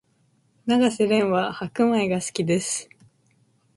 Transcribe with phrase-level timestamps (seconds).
[0.65, 2.89] 永瀬廉は白米が好きです